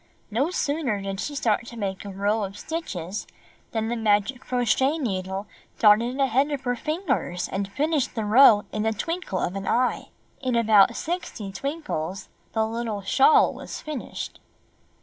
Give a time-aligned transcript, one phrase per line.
[0.31, 3.27] No sooner did she start to make a row of stitches
[3.69, 5.45] than the magic crochet needle
[5.77, 10.09] darted ahead of her fingers and finished the row in a twinkle of an eye.
[10.41, 14.39] In about sixty twinkles the little shawl was finished.